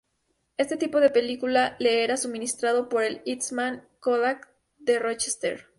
Este 0.57 0.77
tipo 0.77 0.99
de 0.99 1.11
película 1.11 1.75
le 1.79 2.03
era 2.03 2.17
suministrado 2.17 2.89
por 2.89 3.03
la 3.03 3.19
Eastman 3.23 3.87
Kodak 3.99 4.49
de 4.79 4.97
Rochester. 4.97 5.67